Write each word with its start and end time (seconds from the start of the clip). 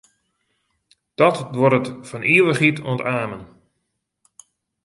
Dat 1.19 1.35
duorret 1.53 1.87
fan 2.07 2.23
ivichheid 2.35 2.77
oant 2.89 3.05
amen. 3.21 3.43